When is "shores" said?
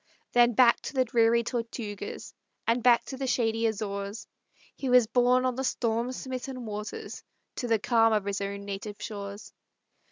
8.99-9.53